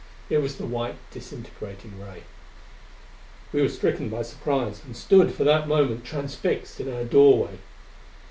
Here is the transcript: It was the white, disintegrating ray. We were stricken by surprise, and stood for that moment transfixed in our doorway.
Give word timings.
It 0.31 0.39
was 0.39 0.55
the 0.57 0.65
white, 0.65 0.95
disintegrating 1.11 2.01
ray. 2.01 2.23
We 3.53 3.61
were 3.61 3.69
stricken 3.69 4.09
by 4.09 4.23
surprise, 4.23 4.81
and 4.83 4.97
stood 4.97 5.31
for 5.31 5.43
that 5.43 5.67
moment 5.67 6.03
transfixed 6.05 6.79
in 6.79 6.91
our 6.91 7.03
doorway. 7.03 7.59